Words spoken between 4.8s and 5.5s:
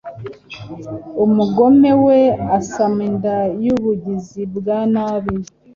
nabi